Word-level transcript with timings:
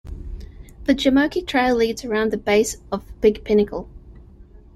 The 0.85 0.95
Jomeokee 0.95 1.45
Trail 1.45 1.75
leads 1.75 2.03
around 2.03 2.31
the 2.31 2.37
base 2.37 2.77
of 2.91 3.05
Big 3.21 3.43
Pinnacle. 3.43 3.87